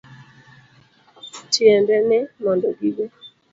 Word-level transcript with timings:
Tiende 1.51 1.95
ni, 2.07 2.19
mondo 2.43 2.67
gibe 2.79 3.03